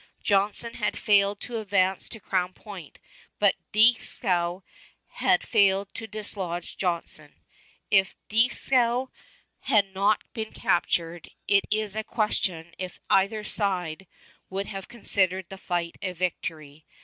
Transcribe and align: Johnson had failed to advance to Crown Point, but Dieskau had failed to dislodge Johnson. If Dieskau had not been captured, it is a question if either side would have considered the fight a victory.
Johnson 0.23 0.73
had 0.73 0.97
failed 0.97 1.39
to 1.41 1.59
advance 1.59 2.09
to 2.09 2.19
Crown 2.19 2.53
Point, 2.53 2.97
but 3.37 3.53
Dieskau 3.71 4.63
had 5.09 5.47
failed 5.47 5.93
to 5.93 6.07
dislodge 6.07 6.75
Johnson. 6.75 7.35
If 7.91 8.15
Dieskau 8.27 9.09
had 9.59 9.93
not 9.93 10.23
been 10.33 10.53
captured, 10.53 11.29
it 11.47 11.65
is 11.69 11.95
a 11.95 12.03
question 12.03 12.73
if 12.79 12.99
either 13.11 13.43
side 13.43 14.07
would 14.49 14.65
have 14.65 14.87
considered 14.87 15.45
the 15.49 15.57
fight 15.59 15.99
a 16.01 16.13
victory. 16.13 16.83